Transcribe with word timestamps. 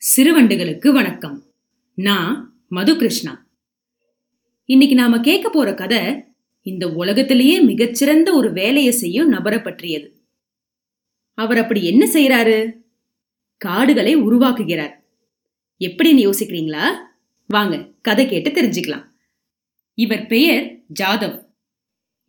சிறுவண்டுகளுக்கு 0.00 0.88
வணக்கம். 0.92 1.42
நான் 1.94 2.64
மது 2.68 2.96
கிருஷ்ணா 2.96 3.46
இன்னைக்கு 4.64 4.96
நாம 4.96 5.20
கேட்க 5.20 5.50
போற 5.50 5.74
கதை 5.74 6.24
இந்த 6.62 6.92
உலகத்திலேயே 6.92 7.60
மிகச்சிறந்த 7.60 8.32
ஒரு 8.32 8.52
வேலையை 8.52 8.92
செய்யும் 8.92 9.28
நபரை 9.28 9.58
பற்றியது. 9.60 10.22
அவர் 11.38 11.58
அப்படி 11.58 11.84
என்ன 11.84 12.06
செய்யறாரு 12.12 12.72
காடுகளை 13.56 14.16
உருவாக்குகிறார். 14.16 14.94
எப்படின்னு 15.80 16.24
யோசிக்கிறீங்களா? 16.26 16.84
வாங்க 17.46 17.90
கதை 18.02 18.26
கேட்டு 18.28 18.50
தெரிஞ்சுக்கலாம். 18.50 19.06
இவர் 19.98 20.26
பெயர் 20.26 20.80
ஜாதவ். 21.00 21.36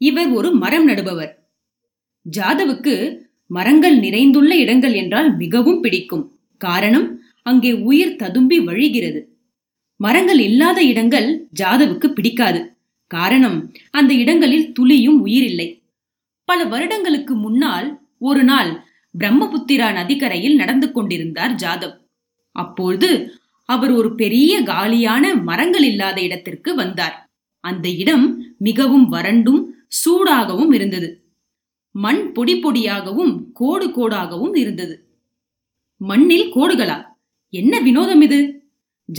இவர் 0.02 0.28
ஒரு 0.28 0.52
மரம் 0.52 0.90
நடுபவர். 0.90 1.36
ஜாதவுக்கு 2.26 2.98
மரங்கள் 3.48 4.00
நிறைந்துள்ள 4.00 4.56
இடங்கள் 4.56 4.94
என்றால் 4.94 5.36
மிகவும் 5.36 5.82
பிடிக்கும். 5.82 6.26
காரணம் 6.58 7.08
அங்கே 7.48 7.72
உயிர் 7.90 8.16
ததும்பி 8.16 8.58
வழிகிறது. 8.60 9.22
மரங்கள் 10.00 10.40
இல்லாத 10.40 10.80
இடங்கள் 10.84 11.28
ஜாதவுக்கு 11.52 12.08
பிடிக்காது. 12.10 12.60
காரணம் 13.12 13.58
அந்த 13.92 14.12
இடங்களில் 14.14 14.72
துளியும் 14.72 15.20
உயிர் 15.20 15.44
இல்லை 15.44 15.70
பல 16.46 16.60
வருடங்களுக்கு 16.64 17.34
முன்னால் 17.36 17.88
ஒரு 18.20 18.44
நாள் 18.44 18.72
பிரம்மபுத்திரா 19.20 19.88
நதிக்கரையில் 19.92 20.56
நடந்து 20.56 20.88
கொண்டிருந்தார் 20.92 21.54
ஜாதவ். 21.56 21.96
அப்பொழுது 22.56 23.10
அவர் 23.70 23.92
ஒரு 23.92 24.10
பெரிய 24.16 24.52
காலியான 24.64 25.24
மரங்கள் 25.50 25.84
இல்லாத 25.84 26.18
இடத்திற்கு 26.22 26.72
வந்தார். 26.76 27.16
அந்த 27.64 27.88
இடம் 28.04 28.26
மிகவும் 28.58 29.08
வறண்டும் 29.10 29.62
சூடாகவும் 30.00 30.72
இருந்தது. 30.74 31.10
மண் 31.96 32.24
பொடி 32.32 32.56
பொடியாகவும் 32.64 33.34
கோடு 33.54 33.88
கோடாகவும் 33.88 34.56
இருந்தது. 34.56 34.96
மண்ணில் 36.02 36.48
கோடுகளா? 36.56 36.98
என்ன 37.50 37.80
வினோதம் 37.80 38.22
இது? 38.22 38.70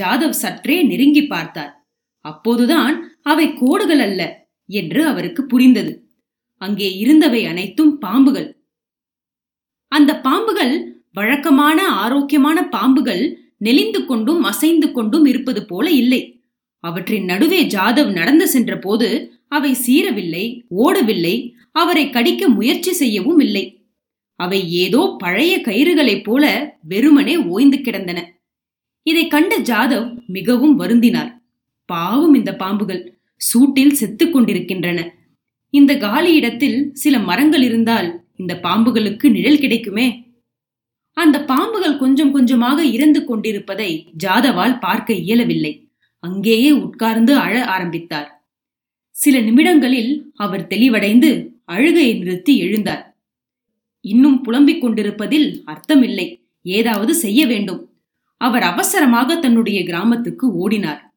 ஜாதவ் 0.01 0.31
சற்றே 0.31 0.83
நெருங்கி 0.83 1.27
பார்த்தார். 1.27 1.87
அப்போதுதான் 2.19 3.21
அவை 3.23 3.55
கோடுகள் 3.55 3.99
அல்ல 3.99 4.51
என்று 4.67 5.07
அவருக்கு 5.07 5.47
புரிந்தது. 5.47 6.13
அங்கே 6.57 6.97
இருந்தவை 6.97 7.45
அனைத்தும் 7.45 7.99
பாம்புகள். 7.99 8.67
அந்த 9.89 10.21
பாம்புகள் 10.21 10.97
வழக்கமான 11.13 11.89
ஆரோக்கியமான 11.89 12.69
பாம்புகள் 12.69 13.37
நெளிந்து 13.59 14.05
கொண்டும் 14.05 14.43
அசைந்து 14.43 14.93
கொண்டும் 14.93 15.25
இருப்பது 15.25 15.67
போல 15.67 15.91
இல்லை. 15.91 16.45
அவற்றின் 16.81 17.25
நடுவே 17.25 17.65
ஜாதவ் 17.65 18.13
நடந்து 18.13 18.49
சென்ற 18.49 18.79
போது 18.79 19.39
அவை 19.49 19.77
சீரவில்லை 19.87 20.65
ஓடவில்லை 20.77 21.55
அவரை 21.73 22.11
கடிக்க 22.11 22.49
முயற்சி 22.49 22.93
செய்யவும் 22.93 23.39
இல்லை. 23.39 23.78
அவை 24.39 24.73
ஏதோ 24.73 25.15
பழைய 25.19 25.61
கயிறுகளைப் 25.61 26.23
போல 26.23 26.77
வெறுமனே 26.83 27.37
ஓய்ந்து 27.37 27.81
கிடந்தன. 27.81 28.41
இதை 29.03 29.27
கண்ட 29.27 29.59
ஜாதவ் 29.59 30.27
மிகவும் 30.27 30.81
வருந்தினார். 30.81 31.33
பாவம் 31.87 32.35
இந்த 32.35 32.57
பாம்புகள். 32.59 33.03
சூட்டில் 33.37 33.91
செத்துக் 33.91 34.33
கொண்டிருக்கின்றன. 34.33 35.15
இந்த 35.71 35.97
காலி 35.97 36.35
இடத்தில் 36.35 36.91
சில 36.95 37.19
மரங்கள் 37.19 37.63
இருந்தால் 37.63 38.25
இந்த 38.37 38.59
பாம்புகளுக்கு 38.63 39.31
நிழல் 39.31 39.59
கிடைக்குமே? 39.59 40.27
அந்த 41.13 41.45
பாம்புகள் 41.45 41.99
கொஞ்சம் 41.99 42.33
கொஞ்சமாக 42.33 42.85
இறந்து 42.85 43.25
கொண்டிருப்பதை 43.25 44.07
ஜாதவால் 44.25 44.79
பார்க்க 44.79 45.15
இயலவில்லை. 45.15 45.89
அங்கேயே 46.19 46.71
உட்கார்ந்து 46.71 47.37
அழ 47.37 47.65
ஆரம்பித்தார். 47.65 48.49
சில 49.11 49.41
நிமிடங்களில் 49.41 50.33
அவர் 50.35 50.67
தெளிவடைந்து 50.67 51.49
அழுகையை 51.65 52.19
நிறுத்தி 52.19 52.63
எழுந்தார். 52.63 53.08
இன்னும் 54.01 54.43
புலம்பிக் 54.43 54.81
கொண்டிருப்பதில் 54.81 55.65
அர்த்தமில்லை. 55.67 56.49
ஏதாவது 56.63 57.15
செய்ய 57.15 57.47
வேண்டும். 57.47 57.93
அவர் 58.37 58.63
அவசரமாக 58.63 59.37
தன்னுடைய 59.37 59.85
கிராமத்துக்கு 59.85 60.57
ஓடினார். 60.57 61.15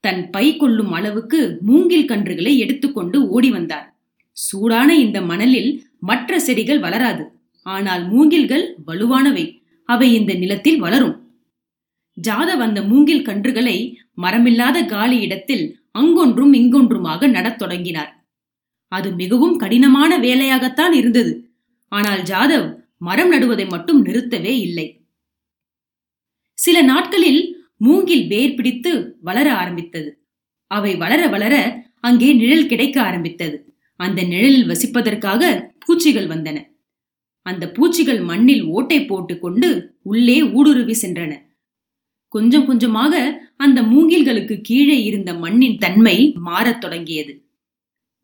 தன் 0.00 0.30
பை 0.30 0.56
கொள்ளும் 0.56 0.92
அளவுக்கு 0.92 1.58
மூங்கில் 1.60 2.08
கன்றுகளை 2.08 2.56
எடுத்துக்கொண்டு 2.56 3.28
ஓடி 3.28 3.50
வந்தார். 3.50 4.00
சூடான 4.30 4.96
இந்த 4.96 5.20
மணலில் 5.20 5.86
மற்ற 6.00 6.40
செடிகள் 6.40 6.78
வளராது. 6.78 7.32
ஆனால் 7.62 8.08
மூங்கில்கள் 8.08 8.74
வலுவானவை. 8.86 9.60
அவை 9.84 10.14
இந்த 10.14 10.34
நிலத்தில் 10.34 10.78
வளரும். 10.78 11.30
ஜாதவ் 12.28 12.62
அந்த 12.62 12.82
மூங்கில் 12.82 13.26
கன்றுகளை 13.26 13.94
மரமில்லாத 14.16 14.86
காலி 14.86 15.18
இடத்தில் 15.20 15.80
அங்கொன்றும் 15.90 16.52
இங்கொன்றுமாக 16.52 17.30
நடத் 17.30 17.58
தொடங்கினார். 17.58 18.26
அது 18.88 19.14
மிகவும் 19.14 19.56
கடினமான 19.56 20.18
வேலையாகத்தான் 20.18 20.92
இருந்தது. 20.92 21.51
ஆனால் 21.92 22.22
ஜாதவ் 22.22 22.76
மரம் 22.96 23.32
நடுவதை 23.32 23.68
மட்டும் 23.68 24.04
நிறுத்தவே 24.06 24.58
இல்லை. 24.58 25.06
சில 26.54 26.82
நாட்களில் 26.82 27.66
மூங்கில் 27.76 28.26
வேர் 28.26 28.54
பிடித்து 28.54 29.18
வளர 29.20 29.54
ஆரம்பித்தது. 29.54 30.26
அவை 30.66 30.96
வளர 30.96 31.28
வளர 31.28 31.84
அங்கே 32.00 32.32
நிழல் 32.32 32.66
கிடைக்க 32.66 33.02
ஆரம்பித்தது. 33.02 33.74
அந்த 33.96 34.22
நிழலில் 34.22 34.68
வசிப்பதற்காக 34.68 35.70
பூச்சிகள் 35.78 36.26
வந்தன. 36.26 36.58
அந்த 37.42 37.70
பூச்சிகள் 37.70 38.20
மண்ணில் 38.20 38.64
ஓட்டை 38.64 39.04
போட்டுக்கொண்டு 39.04 39.98
உள்ளே 40.02 40.42
ஊடுருவி 40.42 40.96
சென்றன. 41.02 41.32
கொஞ்சம் 42.28 42.66
கொஞ்சமாக 42.66 43.14
அந்த 43.56 43.82
மூங்கில்களுக்கு 43.82 44.60
கீழே 44.60 45.02
இருந்த 45.02 45.34
மண்ணின் 45.34 45.78
தன்மை 45.78 46.16
மாறத் 46.44 46.80
தொடங்கியது. 46.80 47.41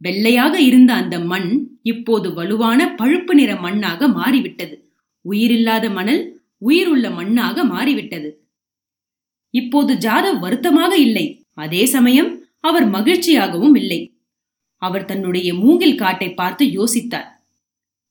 வெள்ளையாக 0.00 0.60
இருந்த 0.60 0.92
அந்த 0.92 1.18
மண் 1.18 1.80
இப்போது 1.82 2.34
வலுவான 2.34 2.94
பழுப்பு 2.94 3.34
நிற 3.34 3.54
மண்ணாக 3.54 4.08
மாறிவிட்டது. 4.08 4.92
உயிரில்லாத 5.24 5.90
மணல் 5.90 6.22
உயிருள்ள 6.58 7.08
மண்ணாக 7.08 7.64
மாறிவிட்டது. 7.64 8.50
இப்போது 9.50 9.94
ஜாதவ் 9.94 10.38
வருத்தமாக 10.38 10.96
இல்லை. 10.96 11.46
அதே 11.54 11.86
சமயம் 11.86 12.46
அவர் 12.60 12.90
மகிழ்ச்சியாகவும் 12.90 13.76
இல்லை. 13.76 14.00
அவர் 14.82 15.04
தன்னுடைய 15.04 15.54
மூங்கில் 15.54 15.94
காட்டை 15.94 16.34
பார்த்து 16.34 16.64
யோசித்தார். 16.66 17.28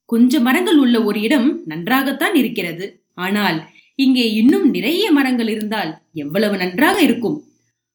கொஞ்ச 0.06 0.40
மரங்கள் 0.40 0.78
உள்ள 0.78 1.04
ஒரு 1.04 1.22
இடம் 1.22 1.62
நன்றாகத்தான் 1.66 2.36
இருக்கிறது. 2.36 3.04
ஆனால் 3.14 3.58
இங்கே 3.96 4.34
இன்னும் 4.34 4.70
நிறைய 4.70 5.12
மரங்கள் 5.12 5.48
இருந்தால் 5.48 6.02
எவ்வளவு 6.14 6.58
நன்றாக 6.58 7.02
இருக்கும்? 7.02 7.38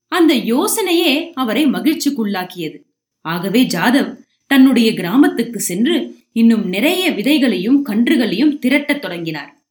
அந்த 0.08 0.34
யோசனையே 0.34 1.30
அவரை 1.32 1.66
மகிழ்ச்சிக்குள்ளாக்கியது. 1.66 2.78
ஆகவே 3.22 3.62
ஜாதவ் 3.62 4.16
தன்னுடைய 4.46 4.94
கிராமத்துக்கு 4.94 5.60
சென்று 5.60 6.16
இன்னும் 6.32 6.68
நிறைய 6.68 7.10
விதைகளையும் 7.10 7.82
கன்றுகளையும் 7.84 8.58
திரட்டத் 8.58 9.00
தொடங்கினார். 9.00 9.62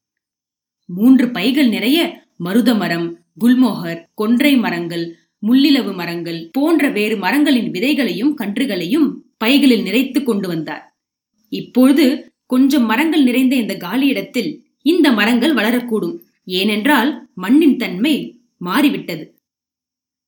மூன்று 0.85 1.31
பைகள் 1.31 1.67
நிறைய 1.67 2.23
மருத 2.38 2.75
மரம் 2.75 3.19
குல்மோகர் 3.40 4.06
கொன்றை 4.13 4.57
மரங்கள் 4.57 5.16
முள்ளிலவு 5.47 5.94
மரங்கள் 5.94 6.50
போன்ற 6.51 6.90
வேறு 6.90 7.17
மரங்களின் 7.17 7.72
விதைகளையும் 7.72 8.34
கன்றுகளையும் 8.38 9.13
பைகளில் 9.38 9.84
நிறைத்து 9.84 10.23
கொண்டு 10.23 10.47
வந்தார். 10.47 10.97
இப்பொழுது 11.50 12.34
கொஞ்சம் 12.45 12.85
மரங்கள் 12.85 13.23
நிறைந்த 13.23 13.56
இந்த 13.56 13.73
காலியிடத்தில் 13.73 14.59
இந்த 14.81 15.11
மரங்கள் 15.11 15.53
வளரக்கூடும். 15.53 16.17
ஏனென்றால் 16.45 17.29
மண்ணின் 17.34 17.78
தன்மை 17.78 18.40
மாறிவிட்டது. 18.57 19.35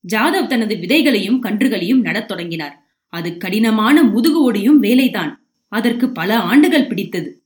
ஜாதவ் 0.08 0.46
தனது 0.46 0.74
விதைகளையும் 0.74 1.42
கன்றுகளையும் 1.42 2.00
நடத் 2.00 2.28
தொடங்கினார். 2.28 2.83
அது 3.14 3.36
கடினமான 3.36 4.02
முதுகு 4.02 4.52
ஒடியும் 4.52 4.82
வேலைதான். 4.82 5.34
அதற்கு 5.68 6.08
பல 6.08 6.38
ஆண்டுகள் 6.38 6.86
பிடித்தது. 6.86 7.44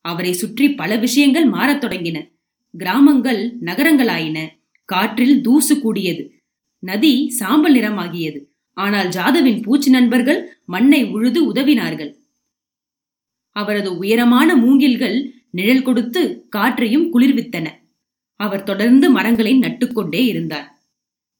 அவரை 0.00 0.32
சுற்றி 0.32 0.74
பல 0.74 0.96
விஷயங்கள் 0.96 1.44
மாறத் 1.44 1.84
தொடங்கின. 1.84 2.30
கிராமங்கள் 2.78 3.58
நகரங்களாயின. 3.60 4.48
காற்றில் 4.84 5.40
தூசு 5.40 5.80
கூடியது. 5.80 6.40
நதி 6.78 7.30
சாம்பல் 7.30 7.74
நிறமாகியது. 7.74 8.44
ஆனால் 8.72 9.08
ஜாதவின் 9.08 9.62
பூச்சி 9.62 9.90
நண்பர்கள் 9.90 10.58
மண்ணை 10.64 11.04
உழுது 11.04 11.52
உதவினார்கள். 11.52 12.14
அவரது 13.50 13.96
உயரமான 13.96 14.56
மூங்கில்கள் 14.56 15.30
நிழல் 15.50 15.82
கொடுத்து 15.82 16.46
காற்றையும் 16.48 17.14
குளிர்வித்தன. 17.14 17.66
அவர் 18.36 18.62
தொடர்ந்து 18.62 19.10
மரங்களை 19.10 19.58
நட்டுக்கொண்டே 19.58 20.24
இருந்தார். 20.24 20.79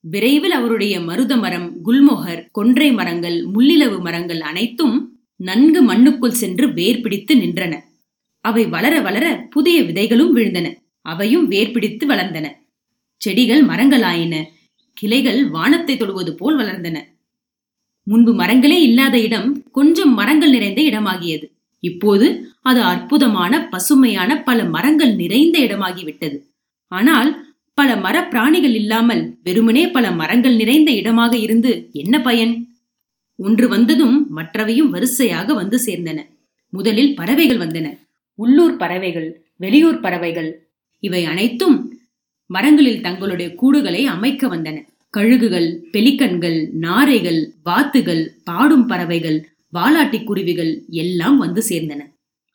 விரைவில் 0.04 0.50
அவருடைய 0.50 1.00
மருத 1.00 1.36
மரம் 1.36 1.72
குல்மோகர் 1.84 2.46
கொன்றை 2.52 2.92
மரங்கள் 2.92 3.46
முள்ளிலவு 3.54 4.00
மரங்கள் 4.00 4.40
அனைத்தும் 4.40 4.96
நன்கு 5.36 5.80
மண்ணுக்குள் 5.82 6.38
சென்று 6.42 6.72
வேர் 6.72 7.00
பிடித்து 7.00 7.34
நின்றன. 7.34 7.74
அவை 8.44 8.66
வளர 8.66 9.00
வளர 9.00 9.46
புதிய 9.50 9.82
விதைகளும் 9.82 10.32
விழுந்தன. 10.36 10.66
அவையும் 11.00 11.48
வேர் 11.48 11.70
பிடித்து 11.70 12.06
வளர்ந்தன. 12.06 12.46
செடிகள் 13.16 13.66
மரங்களாயின. 13.66 14.44
கிளைகள் 14.94 15.48
வானத்தை 15.48 15.96
தொடுவது 15.96 16.34
போல் 16.34 16.58
வளர்ந்தன. 16.58 16.98
முன்பு 18.06 18.34
மரங்களே 18.34 18.78
இல்லாத 18.80 19.18
இடம் 19.18 19.64
கொஞ்சம் 19.72 20.14
மரங்கள் 20.14 20.50
நிறைந்த 20.50 20.82
இடமாகியது. 20.82 21.46
இப்போது 21.82 22.26
அது 22.62 22.82
அற்புதமான 22.82 23.68
பசுமையான 23.68 24.42
பல 24.42 24.64
மரங்கள் 24.64 25.14
நிறைந்த 25.14 25.58
இடமாகிவிட்டது. 25.58 26.38
ஆனால் 26.92 27.49
பல 27.80 27.94
மரப்பிராணிகள் 27.94 28.74
இல்லாமல் 28.74 29.38
வெறுமனே 29.42 29.88
பல 29.88 30.10
மரங்கள் 30.10 30.56
நிறைந்த 30.56 30.90
இடமாக 30.90 31.36
இருந்து 31.36 31.88
என்ன 31.92 32.20
பயன்? 32.20 32.68
ஒன்று 33.36 33.68
வந்ததும் 33.68 34.26
மற்றவையும் 34.28 34.90
வரிசையாக 34.90 35.54
வந்து 35.54 35.76
சேர்ந்தன. 35.86 36.18
முதலில் 36.68 37.14
பறவைகள் 37.14 37.56
வந்தன. 37.56 37.98
உள்ளூர் 38.34 38.76
பறவைகள் 38.76 39.44
வெளியூர் 39.56 40.00
பறவைகள் 40.00 40.68
இவை 41.00 41.24
அனைத்தும் 41.24 41.98
மரங்களில் 42.46 43.00
தங்களுடைய 43.00 43.54
கூடுகளை 43.62 44.04
அமைக்க 44.04 44.56
வந்தன. 44.56 44.84
கழுகுகள் 45.10 45.70
பெலிக்கன்கள் 45.92 46.68
நாரைகள் 46.72 47.40
வாத்துகள் 47.64 48.24
பாடும் 48.44 48.86
பறவைகள் 48.86 49.48
வாலாட்டி 49.72 50.24
குருவிகள் 50.24 50.84
எல்லாம் 50.88 51.38
வந்து 51.38 51.62
சேர்ந்தன. 51.68 52.02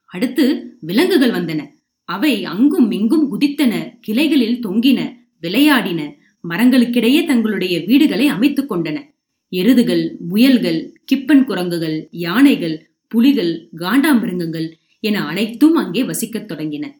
அடுத்து 0.05 0.45
விலங்குகள் 0.81 1.31
வந்தன. 1.31 1.61
அவை 2.05 2.45
அங்கும் 2.45 2.91
இங்கும் 2.91 3.25
குதித்தன 3.31 3.97
கிளைகளில் 4.01 4.67
தொங்கின 4.67 5.15
விளையாடின 5.41 6.13
மரங்களுக்கிடையே 6.49 7.25
தங்களுடைய 7.25 7.79
வீடுகளை 7.79 8.27
அமைத்துக் 8.27 8.73
கொண்டன. 8.73 9.13
எருதுகள் 9.49 10.17
முயல்கள் 10.19 11.01
கிப்பன் 11.05 11.45
குரங்குகள் 11.45 12.07
யானைகள் 12.11 12.91
புலிகள் 13.07 13.69
காண்டாமிருங்கங்கள் 13.77 14.71
என 14.99 15.25
அனைத்தும் 15.25 15.75
அங்கே 15.75 16.03
வசிக்கத் 16.03 16.51
தொடங்கின. 16.51 16.91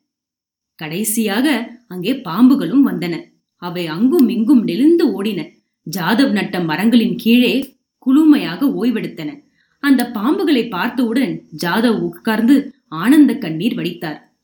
கடைசியாக 0.76 1.72
அங்கே 1.88 2.14
பாம்புகளும் 2.14 2.86
வந்தன. 2.86 3.22
அவை 3.56 3.88
அங்கும் 3.88 4.30
இங்கும் 4.30 4.64
நெளிந்து 4.64 5.24
ஓடின. 5.24 5.50
ஜாதவ் 5.98 6.32
நட்ட 6.32 6.60
மரங்களின் 6.60 7.16
கீழே 7.18 7.78
குளுமையாக 8.06 8.74
ஓய்வெடுத்தன. 8.82 9.40
அந்த 9.80 10.12
பாம்புகளை 10.14 10.70
பார்த்தவுடன் 10.70 11.44
ஜாதவ் 11.66 12.00
உட்கார்ந்து 12.00 12.74
ஆனந்த 12.88 13.38
கண்ணீர் 13.38 13.76
வடித்தார். 13.76 14.35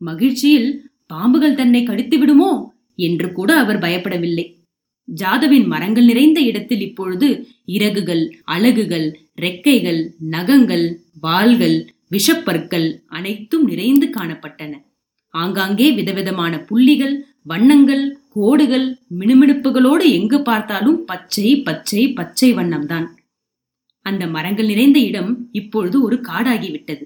மகிழ்ச்சியில் 0.00 0.70
பாம்புகள் 1.06 1.54
தன்னை 1.54 1.82
கடித்து 1.82 2.18
விடுமோ 2.18 2.50
என்று 2.98 3.32
கூட 3.32 3.50
அவர் 3.58 3.78
பயப்படவில்லை. 3.78 4.46
ஜாதவின் 5.08 5.66
மரங்கள் 5.66 6.04
நிறைந்த 6.04 6.40
இடத்தில் 6.40 6.80
இப்பொழுது 6.80 7.28
இறகுகள் 7.76 8.22
அலகுகள் 8.44 9.06
ரெக்கைகள் 9.36 10.00
நகங்கள் 10.18 10.86
வாள்கள் 11.20 11.78
விஷப்பற்கள் 12.08 12.88
அனைத்தும் 13.06 13.64
நிறைந்து 13.64 14.06
காணப்பட்டன. 14.06 14.72
ஆங்காங்கே 15.34 15.88
விதவிதமான 15.92 16.54
புள்ளிகள் 16.60 17.14
வண்ணங்கள் 17.42 18.04
கோடுகள் 18.28 18.86
மினுமினுப்புகளோடு 19.18 20.04
எங்கு 20.10 20.38
பார்த்தாலும் 20.40 20.98
பச்சை 21.04 21.50
பச்சை 21.62 22.02
பச்சை 22.12 22.50
வண்ணம்தான். 22.54 23.06
அந்த 24.06 24.24
மரங்கள் 24.26 24.66
நிறைந்த 24.66 24.98
இடம் 25.00 25.48
இப்பொழுது 25.52 25.96
ஒரு 26.02 26.16
காடாகிவிட்டது. 26.28 27.04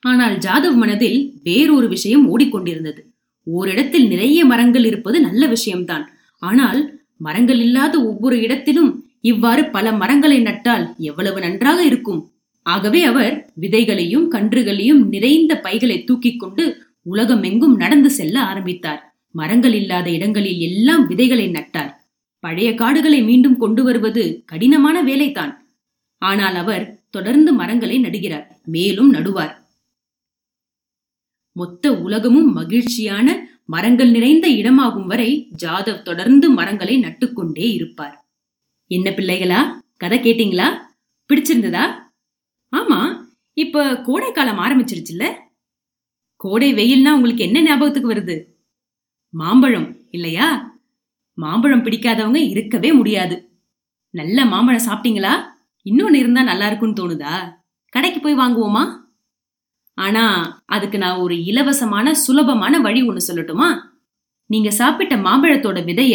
ஆனால் 0.00 0.36
ஜாதவ் 0.36 0.74
மனதில் 0.74 1.40
வேறொரு 1.42 1.88
விஷயம் 1.88 2.38
ஓடிக்கொண்டிருந்தது. 2.38 3.00
ஓரிடத்தில் 3.42 4.08
நிறைய 4.08 4.44
மரங்கள் 4.44 4.84
இருப்பது 4.84 5.20
நல்ல 5.20 5.46
விஷயம்தான். 5.46 6.10
ஆனால் 6.38 7.00
மரங்கள் 7.16 7.60
இல்லாத 7.60 8.04
ஒவ்வொரு 8.04 8.40
இடத்திலும் 8.40 9.04
இவ்வாறு 9.20 9.64
பல 9.64 9.92
மரங்களை 9.92 10.42
நட்டால் 10.42 10.96
எவ்வளவு 10.96 11.40
நன்றாக 11.40 11.84
இருக்கும்? 11.84 12.32
ஆகவே 12.62 13.04
அவர் 13.04 13.52
விதைகளையும் 13.60 14.26
கன்றுகளையும் 14.30 15.08
நிறைந்த 15.08 15.60
பைகளை 15.60 16.04
தூக்கிக் 16.04 16.40
கொண்டு 16.40 16.82
உலகமெங்கும் 17.02 17.76
நடந்து 17.76 18.10
செல்ல 18.10 18.40
ஆரம்பித்தார். 18.40 19.14
மரங்கள் 19.30 19.72
இல்லாத 19.72 20.10
இடங்களில் 20.10 20.60
எல்லாம் 20.60 21.06
விதைகளை 21.06 21.48
நட்டார். 21.48 21.90
பழைய 22.40 22.74
காடுகளை 22.74 23.22
மீண்டும் 23.22 23.56
கொண்டு 23.56 23.82
வருவது 23.82 24.42
கடினமான 24.46 25.02
வேலைதான். 25.02 25.52
ஆனால் 26.18 26.54
அவர் 26.54 27.00
தொடர்ந்து 27.10 27.52
மரங்களை 27.52 27.98
நடுகிறார். 27.98 28.60
மேலும் 28.64 29.14
நடுவார். 29.14 29.59
மொத்த 31.52 32.00
உலகமும் 32.00 32.52
மகிழ்ச்சியான 32.52 33.48
மரங்கள் 33.64 34.10
நிறைந்த 34.10 34.48
இடமாகும் 34.48 35.06
வரை 35.06 35.48
ஜாதவ் 35.62 36.02
தொடர்ந்து 36.02 36.50
மரங்களை 36.50 36.98
நட்டுக்கொண்டே 36.98 37.72
இருப்பார். 37.72 38.28
என்ன 38.86 39.10
பிள்ளைகளா? 39.10 39.82
கதை 39.96 40.18
கேட்டீங்களா? 40.18 40.78
பிடிச்சிருந்ததா? 41.30 41.94
ஆமா 42.76 43.26
இப்ப 43.52 44.02
கோடை 44.02 44.32
காலம் 44.32 44.58
ஆரம்பிச்சிருச்சுல்ல? 44.58 45.32
கோடை 46.36 46.74
வெயில்னா 46.74 47.12
உங்களுக்கு 47.12 47.44
என்ன 47.44 47.62
ஞாபகத்துக்கு 47.62 48.12
வருது? 48.14 48.44
மாம்பழம் 49.28 49.96
இல்லையா? 50.10 50.76
மாம்பழம் 51.34 51.84
பிடிக்காதவங்க 51.84 52.36
இருக்கவே 52.36 52.92
முடியாது. 52.92 53.58
நல்ல 54.10 54.44
மாம்பழம் 54.44 54.86
சாப்பிட்டீங்களா? 54.86 55.42
இன்னொன்னு 55.84 56.14
இருந்தா 56.14 56.42
நல்லா 56.42 56.66
இருக்கும்னு 56.66 57.00
தோணுதா? 57.00 57.34
கடைக்கு 57.88 58.20
போய் 58.20 58.34
வாங்குவோமா? 58.34 58.99
ஆனா 60.00 60.24
அதுக்கு 60.66 60.98
நான் 60.98 61.18
ஒரு 61.18 61.34
இலவசமான 61.34 62.12
சுலபமான 62.14 62.80
வழி 62.80 63.00
ஒண்ணு 63.02 63.28
சொல்லட்டுமா? 63.28 63.68
நீங்க 64.50 64.70
சாப்பிட்ட 64.70 65.16
மாம்பழத்தோட 65.16 65.78
விதைய 65.84 66.14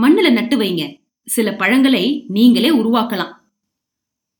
மண்ணுல 0.00 0.28
நட்டு 0.32 0.56
வைங்க. 0.58 0.84
சில 1.26 1.48
பழங்களை 1.54 2.24
நீங்களே 2.28 2.70
உருவாக்கலாம். 2.70 3.32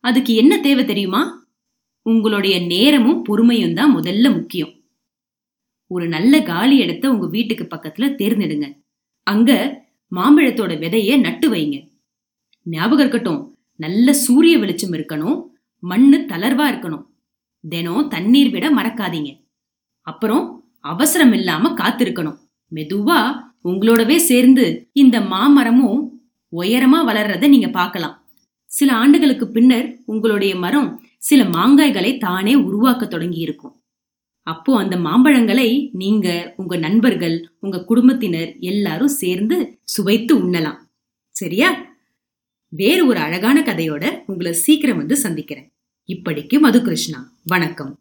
அதுக்கு 0.05 0.33
என்ன 0.35 0.55
தேவை 0.61 0.85
தெரியுமா? 0.85 1.23
உங்களுடைய 2.07 2.57
நேரமும் 2.67 3.25
பொறுமையும் 3.25 3.75
தான் 3.75 3.95
முதல்ல 3.97 4.27
முக்கியம். 4.35 4.73
ஒரு 5.91 6.09
நல்ல 6.09 6.43
காலி 6.43 6.77
இடத்த 6.77 7.11
உங்க 7.11 7.27
வீட்டுக்கு 7.27 7.65
பக்கத்துல 7.71 8.09
தேர்ந்தெடுங்க. 8.15 8.67
அங்க 9.27 9.51
மாம்பழத்தோட 10.13 10.73
விதைய 10.83 11.21
நட்டு 11.21 11.47
வைங்க. 11.51 11.77
ஞாபகம் 12.67 12.99
இருக்கட்டும் 12.99 13.41
நல்ல 13.77 14.13
சூரிய 14.13 14.59
வெளிச்சம் 14.59 14.93
இருக்கணும் 14.93 15.39
மண்ணு 15.83 16.19
தளர்வா 16.29 16.67
இருக்கணும். 16.73 17.05
தினம் 17.69 18.09
தண்ணீர் 18.09 18.51
விட 18.51 18.75
மறக்காதீங்க. 18.75 19.41
அப்புறம் 20.01 20.71
அவசரம் 20.81 21.33
இல்லாம 21.33 21.75
காத்திருக்கணும். 21.75 22.39
மெதுவா 22.75 23.45
உங்களோடவே 23.65 24.17
சேர்ந்து 24.17 24.91
இந்த 24.93 25.21
மாமரமும் 25.21 26.21
உயரமா 26.57 26.99
வளர்றத 27.07 27.49
நீங்க 27.49 27.69
பார்க்கலாம். 27.69 28.25
சில 28.65 28.93
ஆண்டுகளுக்கு 28.93 29.49
பின்னர் 29.49 29.99
உங்களுடைய 30.07 30.57
மரம் 30.57 31.03
சில 31.19 31.45
மாங்காய்களை 31.45 32.19
தானே 32.19 32.55
உருவாக்க 32.55 33.07
தொடங்கி 33.07 33.39
இருக்கும் 33.39 33.75
அப்போ 34.43 34.79
அந்த 34.79 34.97
மாம்பழங்களை 34.97 35.89
நீங்க 35.93 36.55
உங்க 36.57 36.77
நண்பர்கள் 36.77 37.51
உங்க 37.61 37.85
குடும்பத்தினர் 37.85 38.57
எல்லாரும் 38.59 39.09
சேர்ந்து 39.09 39.81
சுவைத்து 39.85 40.33
உண்ணலாம். 40.39 40.77
சரியா? 41.29 41.95
வேறு 42.69 43.07
ஒரு 43.07 43.19
அழகான 43.19 43.61
கதையோட 43.61 44.23
உங்களை 44.27 44.53
சீக்கிரம் 44.53 44.97
வந்து 44.97 45.17
சந்திக்கிறேன். 45.17 45.76
இப்படிக்கு 46.07 46.59
மது 46.59 46.83
கிருஷ்ணா. 46.83 47.21
வணக்கம். 47.43 47.95